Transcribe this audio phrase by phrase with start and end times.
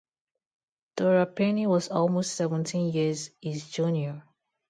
[0.97, 4.23] Dora Penny was almost seventeen years his junior.